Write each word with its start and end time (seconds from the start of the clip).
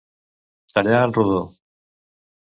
Tallar 0.73 1.03
en 1.07 1.13
rodó. 1.17 1.43